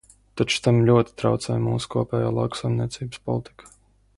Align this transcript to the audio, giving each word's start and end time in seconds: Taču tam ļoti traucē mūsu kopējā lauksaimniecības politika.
Taču 0.41 0.55
tam 0.67 0.77
ļoti 0.87 1.13
traucē 1.23 1.57
mūsu 1.65 1.91
kopējā 1.97 2.33
lauksaimniecības 2.39 3.25
politika. 3.29 3.71